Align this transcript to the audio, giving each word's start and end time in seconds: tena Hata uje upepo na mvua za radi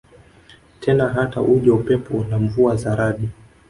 tena 0.79 1.09
Hata 1.09 1.41
uje 1.41 1.71
upepo 1.71 2.23
na 2.29 2.39
mvua 2.39 2.75
za 2.75 2.95
radi 2.95 3.29